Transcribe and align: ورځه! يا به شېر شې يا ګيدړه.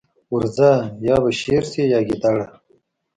ورځه! 0.33 0.71
يا 1.07 1.15
به 1.23 1.31
شېر 1.39 1.63
شې 1.71 1.83
يا 1.93 1.99
ګيدړه. 2.07 2.45